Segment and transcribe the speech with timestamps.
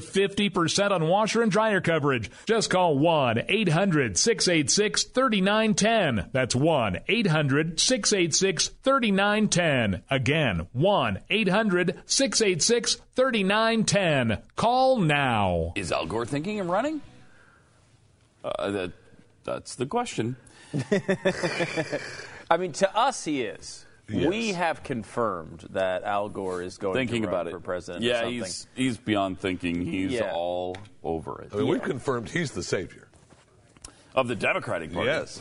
[0.00, 2.30] 50% on washer and dryer coverage.
[2.46, 6.30] Just call 1 800 686 3910.
[6.32, 10.02] That's 1 800 686 3910.
[10.10, 14.42] Again, 1 800 686 3910.
[14.56, 15.72] Call now.
[15.76, 17.00] Is Al Gore thinking of running?
[18.44, 18.92] Uh, that,
[19.44, 20.36] that's the question.
[22.50, 23.85] I mean, to us, he is.
[24.08, 24.28] Yes.
[24.28, 28.04] We have confirmed that Al Gore is going Thinking to run about it for president.
[28.04, 28.34] Yeah, something.
[28.34, 29.84] he's he's beyond thinking.
[29.84, 30.32] He's Yeah.
[30.32, 31.50] all over it.
[31.52, 33.08] I mean, we've confirmed he's the savior.
[34.14, 35.08] Of the Democratic Party.
[35.08, 35.40] Yes.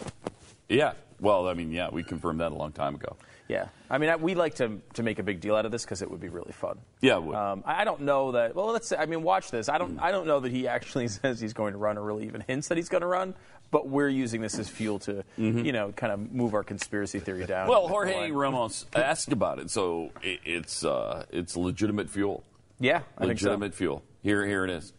[0.68, 0.94] Yeah.
[1.26, 3.18] Well, I mean, yeah, we confirmed that a long time ago.
[3.48, 5.84] Yeah, I mean, I, we like to to make a big deal out of this
[5.84, 6.78] because it would be really fun.
[7.02, 7.36] Yeah, it would.
[7.36, 8.56] Um, I, I don't know that.
[8.56, 8.98] Well, let's say.
[8.98, 9.68] I mean, watch this.
[9.68, 10.00] I don't.
[10.00, 12.68] I don't know that he actually says he's going to run, or really even hints
[12.68, 13.34] that he's going to run.
[13.72, 17.46] But we're using this as fuel to, you know, kind of move our conspiracy theory
[17.46, 17.62] down.
[17.62, 17.70] Mm-hmm.
[17.72, 18.34] Well, the Jorge line.
[18.34, 22.44] Ramos asked about it, so it, it's uh, it's legitimate fuel.
[22.80, 23.48] Yeah, I think so.
[23.48, 24.04] legitimate fuel.
[24.22, 24.94] Here, here it is.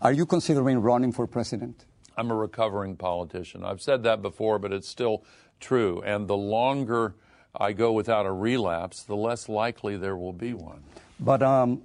[0.00, 1.84] Are you considering running for president?
[2.16, 3.64] I'm a recovering politician.
[3.64, 5.24] I've said that before, but it's still
[5.60, 6.02] true.
[6.04, 7.14] And the longer
[7.54, 10.82] I go without a relapse, the less likely there will be one.
[11.20, 11.82] But um,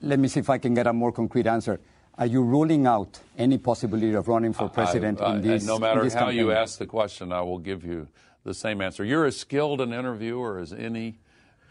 [0.00, 1.80] let me see if I can get a more concrete answer.
[2.18, 5.64] Are you ruling out any possibility of running for president I- I- in this?
[5.64, 8.08] no matter this how you ask the question, I will give you
[8.44, 9.04] the same answer.
[9.04, 11.18] You're as skilled an interviewer as any.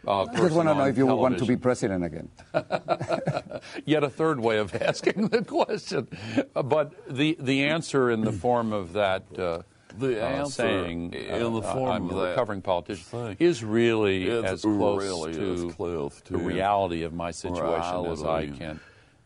[0.07, 2.29] Uh, I just want to know if you want to be president again.
[3.85, 6.07] Yet a third way of asking the question.
[6.53, 9.61] But the, the answer in the form of that uh,
[9.97, 13.63] The uh, saying, in the uh, form I'm of a that recovering politician, thing is
[13.63, 18.79] really It's as close really to close the reality of my situation as I can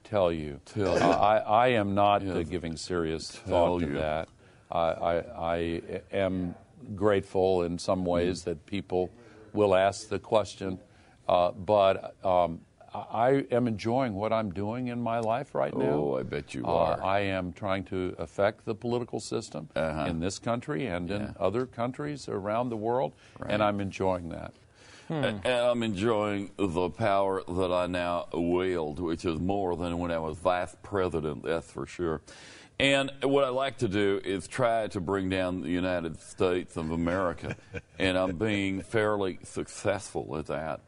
[0.04, 0.60] tell you.
[0.66, 1.02] Tell Uh, you.
[1.14, 4.30] I, I am not uh, giving serious thought to that.
[4.72, 5.16] I, I,
[5.56, 6.56] I am
[6.96, 8.46] grateful in some ways Mm.
[8.46, 9.10] that people
[9.54, 10.80] will ask the question,
[11.28, 12.60] uh, but um,
[12.94, 15.86] I I am enjoying what I'm doing in my life right now.
[15.94, 17.04] Oh, I bet you Uh, are.
[17.04, 20.06] I am trying to affect the political system Uh-huh.
[20.08, 23.14] in this country and in other countries around the world,
[23.48, 24.54] and I'm enjoying that.
[25.10, 30.18] And I'm enjoying the power that I now wield, which is more than when I
[30.18, 32.22] was vice president, that's for sure.
[32.80, 36.90] And what I like to do is try to bring down the United States of
[36.90, 37.56] America,
[38.00, 40.80] and I'm being fairly successful at that.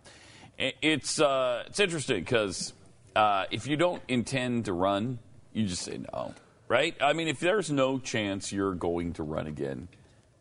[0.59, 2.73] I- It's uh, it's interesting because
[3.15, 5.19] uh, if you don't intend to run,
[5.53, 6.33] you just say no,
[6.67, 6.95] right?
[7.01, 9.87] I mean, if there's no chance you're going to run again,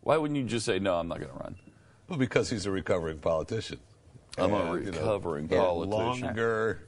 [0.02, 0.94] why wouldn't you just say no?
[0.97, 1.56] I'm not going to run.
[2.08, 3.78] Well, because he's a recovering politician.
[4.36, 6.26] I'm a And, you know, recovering the politician.
[6.26, 6.81] Longer.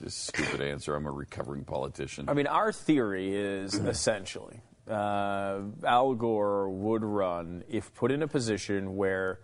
[0.00, 0.94] This stupid answer.
[0.94, 2.28] I'm a recovering politician.
[2.28, 8.28] I mean, our theory is essentially uh, Al Gore would run if put in a
[8.28, 9.40] position where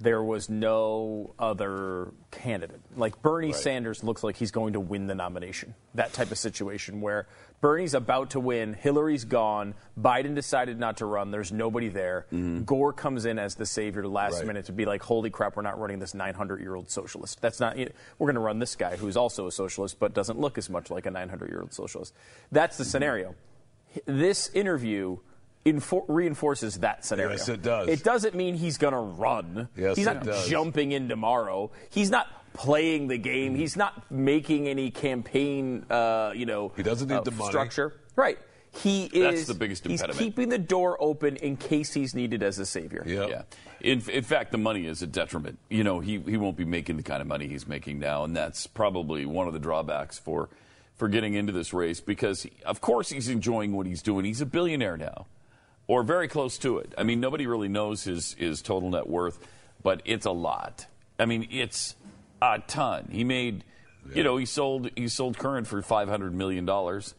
[0.00, 2.80] there was no other candidate.
[2.96, 5.74] Like Bernie Sanders looks like he's going to win the nomination.
[5.94, 7.26] That type of situation where
[7.60, 12.26] Bernie's about to win, Hillary's gone, Biden decided not to run, there's nobody there.
[12.32, 12.62] Mm-hmm.
[12.62, 14.46] Gore comes in as the savior last Right.
[14.46, 17.40] minute to be like, holy crap, we're not running this 900 year old socialist.
[17.40, 20.58] That's not, we're going to run this guy who's also a socialist but doesn't look
[20.58, 22.14] as much like a 900 year old socialist.
[22.52, 22.90] That's the mm-hmm.
[22.90, 23.34] scenario.
[24.04, 25.18] This interview
[25.64, 27.32] infor- reinforces that scenario.
[27.32, 27.88] Yes, it does.
[27.88, 29.68] It doesn't mean he's going to run.
[29.76, 30.48] Yes, he's it not does.
[30.48, 31.70] jumping in tomorrow.
[31.90, 33.54] He's not playing the game.
[33.54, 37.50] He's not making any campaign, uh, you know, He doesn't need uh, the money.
[37.50, 37.94] structure.
[38.16, 38.38] Right.
[38.72, 39.22] He is.
[39.22, 40.18] That's the biggest He's impediment.
[40.18, 43.02] keeping the door open in case he's needed as a savior.
[43.06, 43.28] Yep.
[43.30, 43.42] yeah.
[43.80, 45.58] In, in fact, the money is a detriment.
[45.70, 48.36] You know, he, he won't be making the kind of money he's making now, and
[48.36, 50.48] that's probably one of the drawbacks for
[50.96, 54.24] for getting into this race because, he, of course, he's enjoying what he's doing.
[54.24, 55.26] He's a billionaire now,
[55.88, 56.94] or very close to it.
[56.96, 59.38] I mean, nobody really knows his his total net worth,
[59.82, 60.86] but it's a lot.
[61.18, 61.96] I mean, it's
[62.40, 63.08] a ton.
[63.10, 63.64] He made,
[64.14, 67.14] you know, he sold he sold current for five hundred million dollars.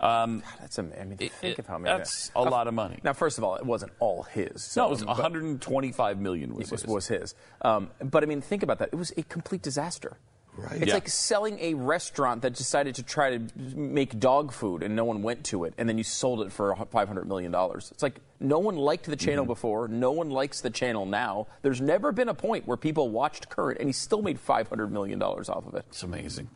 [0.00, 1.96] Um, That's am- I mean, think it- of how many.
[1.96, 2.98] that's a lot of money.
[3.04, 4.76] Now, first of all, it wasn't all his.
[4.76, 6.90] no, it was but- 125 million was, was, his.
[6.90, 7.34] was his.
[7.62, 8.88] Um, but I mean, think about that.
[8.92, 10.18] It was a complete disaster.
[10.56, 10.76] Right.
[10.82, 10.94] It's Yeah.
[10.94, 15.22] like selling a restaurant that decided to try to make dog food and no one
[15.22, 17.52] went to it, and then you sold it for $500 million.
[17.54, 19.24] It's like no one liked the Mm-hmm.
[19.26, 21.48] channel before, no one likes the channel now.
[21.62, 25.20] There's never been a point where people watched Current and he still made $500 million
[25.22, 25.84] off of it.
[25.88, 26.48] It's amazing.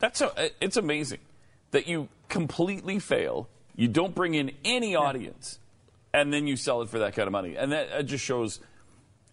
[0.00, 0.32] That's so.
[0.60, 1.20] It's amazing
[1.72, 3.48] that you completely fail.
[3.76, 5.58] You don't bring in any audience,
[6.12, 7.56] and then you sell it for that kind of money.
[7.56, 8.60] And that, that just shows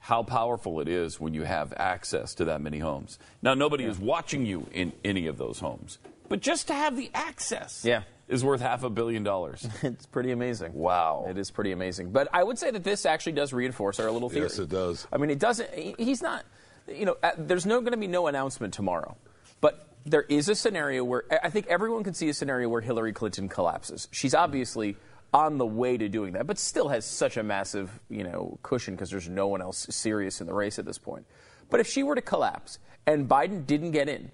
[0.08, 3.20] how powerful it is when you have access to that many homes.
[3.42, 5.98] Now, nobody is watching you in any of those homes,
[6.30, 8.04] but just to have the access, Yeah.
[8.30, 9.68] is worth half a billion dollars.
[9.84, 10.72] It's pretty amazing.
[10.74, 11.26] Wow.
[11.30, 12.12] It is pretty amazing.
[12.12, 14.44] But I would say that this actually does reinforce our little theory.
[14.46, 15.06] Yes, it does.
[15.12, 15.70] I mean, it doesn't.
[16.00, 16.46] He's not.
[16.88, 19.18] You know, uh, there's no going to be no announcement tomorrow,
[19.60, 22.80] but there is a scenario where I- I think everyone can see a scenario where
[22.80, 24.08] Hillary Clinton collapses.
[24.12, 24.96] She's obviously
[25.34, 28.96] on the way to doing that, but still has such a massive, you know, cushion
[28.96, 31.26] because there's no one else serious in the race at this point.
[31.70, 34.32] But if she were to collapse and Biden didn't get in,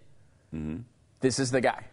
[1.19, 1.85] this is the guy.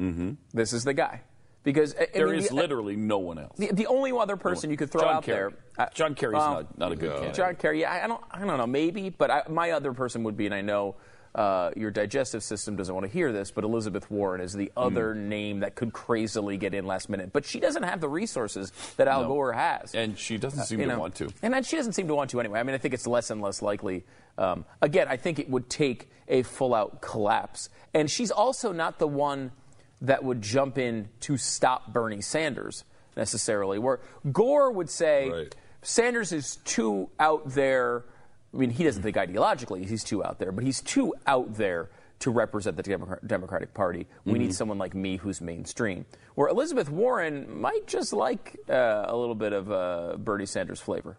[0.00, 0.32] Mm-hmm.
[0.54, 1.20] This is the guy.
[1.62, 3.58] Because I- I There mean, is the- literally no one else.
[3.58, 5.52] the, the only other person you could throw John out Kerry.
[5.76, 5.86] there.
[5.86, 7.34] uh, John Kerry's well, not, not a good candidate.
[7.34, 7.80] John Kerry.
[7.82, 8.24] Yeah, I, I don't.
[8.30, 8.66] I don't know.
[8.66, 10.94] Maybe, but I, my other person would be, and I know
[11.34, 14.82] uh, your digestive system doesn't want to hear this, but Elizabeth Warren is the Hmm.
[14.82, 17.32] other name that could crazily get in last minute.
[17.32, 19.28] But she doesn't have the resources that Al No.
[19.28, 20.98] Gore has, and she doesn't seem you to know.
[20.98, 21.30] want to.
[21.42, 22.58] And then she doesn't seem to want to anyway.
[22.58, 24.04] I mean, I think it's less and less likely.
[24.38, 29.06] Um, again, I think it would take a full-out collapse, and she's also not the
[29.08, 29.52] one
[30.00, 32.84] that would jump in to stop Bernie Sanders
[33.16, 33.78] necessarily.
[33.78, 34.00] Where
[34.32, 35.54] Gore would say Right.
[35.82, 38.04] Sanders is too out there.
[38.52, 41.90] I mean, he doesn't think ideologically he's too out there, but he's too out there
[42.20, 44.06] to represent the Democrat- Democratic Party.
[44.24, 46.04] We need someone like me who's mainstream.
[46.34, 51.16] Where Elizabeth Warren might just like uh, a little bit of uh, Bernie Sanders flavor.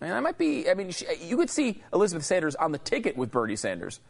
[0.00, 3.16] And I might be, I mean, she, you could see Elizabeth Sanders on the ticket
[3.16, 4.00] with Bernie Sanders.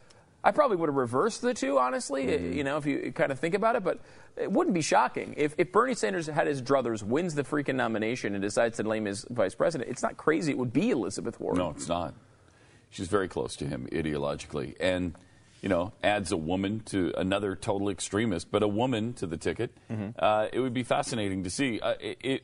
[0.45, 3.55] I probably would have reversed the two, honestly, you know, if you kind of think
[3.55, 3.99] about it, but
[4.37, 5.35] it wouldn't be shocking.
[5.37, 9.07] If, if Bernie Sanders had his druthers, wins the freaking nomination, and decides to name
[9.07, 10.53] his vice president, it's not crazy.
[10.53, 11.59] It would be Elizabeth Warren.
[11.59, 12.15] No, it's not.
[12.91, 15.15] She's very close to him ideologically, and
[15.61, 19.77] you know, adds a woman to another total extremist, but a woman to the ticket.
[20.17, 21.81] Uh, it would be fascinating to see.
[21.81, 22.43] Uh, it, it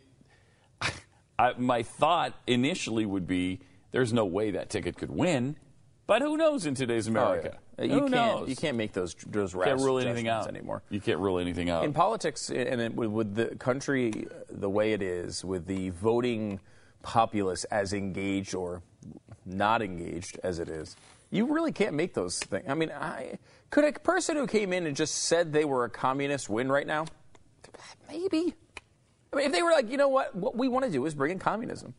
[1.39, 3.61] I, my thought initially would be,
[3.93, 5.57] there's no way that ticket could win,
[6.07, 7.59] but who knows in today's Oh, America?
[7.79, 7.85] yeah.
[7.85, 8.49] You who can't, knows?
[8.49, 10.83] You can't make those those rash Can't rule anything out anymore.
[10.91, 11.85] You can't rule anything out.
[11.85, 15.91] In politics, and it, with, with the country uh, the way it is, with the
[15.91, 16.61] voting
[17.03, 18.83] populace as engaged or
[19.45, 20.97] not engaged as it is,
[21.31, 22.65] you really can't make those things.
[22.69, 23.39] I mean, I,
[23.71, 26.87] could a person who came in and just said they were a communist win right
[26.87, 27.07] now?
[28.09, 28.55] Maybe.
[29.33, 31.15] I mean, if they were like, you know what, what we want to do is
[31.15, 31.93] bring in communism.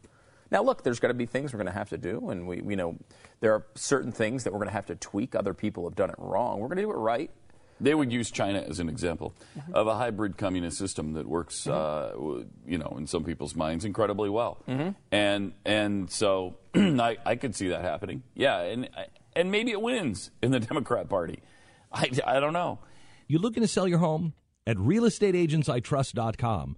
[0.51, 2.61] Now, look, there's going to be things we're going to have to do, and we,
[2.61, 2.97] we know
[3.39, 5.35] there are certain things that we're going to have to tweak.
[5.35, 6.59] Other people have done it wrong.
[6.59, 7.31] We're going to do it right.
[7.81, 9.73] They would use China as an example Mm-hmm.
[9.73, 12.13] of a hybrid communist system that works, uh,
[12.65, 14.57] you know, in some people's minds incredibly well.
[14.67, 14.89] Mm-hmm.
[15.11, 18.23] And and so I, I could see that happening.
[18.33, 18.89] Yeah, and
[19.35, 21.41] and maybe it wins in the Democrat Party.
[21.91, 22.79] I, I don't know.
[23.27, 24.33] You looking to sell your home?
[24.67, 26.77] At realestateagentsitrust.com,